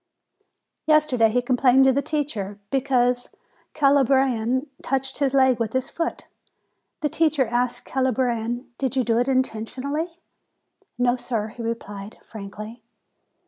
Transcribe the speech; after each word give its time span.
Yesterday 0.87 1.29
he 1.29 1.43
complained 1.43 1.83
to 1.83 1.93
the 1.93 2.01
teacher, 2.01 2.59
because 2.71 3.25
the 3.25 3.37
Calabrian 3.75 4.65
touched 4.81 5.19
his 5.19 5.31
leg 5.31 5.59
with 5.59 5.73
his 5.73 5.91
foot. 5.91 6.23
The 7.01 7.07
teacher 7.09 7.45
asked 7.45 7.85
the 7.85 7.91
Calabrian: 7.91 8.71
"Did 8.79 8.95
you 8.95 9.03
do 9.03 9.19
it 9.19 9.27
intentionally?" 9.27 10.17
"No, 10.97 11.17
sir," 11.17 11.49
he 11.49 11.61
replied, 11.61 12.17
frankly. 12.23 12.81